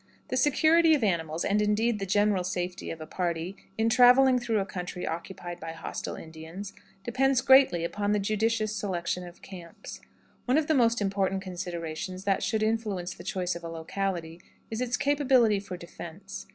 [0.29, 4.57] The security of animals, and, indeed, the general safety of a party, in traveling through
[4.57, 10.01] a country occupied by hostile Indians, depends greatly upon the judicious selection of camps.
[10.45, 14.41] One of the most important considerations that should influence the choice of a locality
[14.71, 16.47] is its capability for defense.